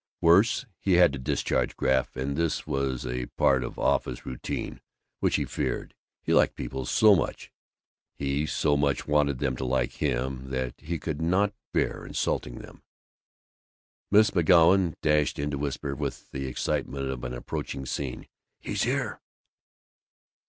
[0.19, 4.81] Worse, he had to discharge Graff, and this was a part of office routine
[5.19, 5.93] which he feared.
[6.23, 7.51] He liked people so much,
[8.15, 12.81] he so much wanted them to like him, that he could not bear insulting them.
[14.09, 18.27] Miss McGoun dashed in to whisper, with the excitement of an approaching scene,
[18.59, 19.21] "He's here!"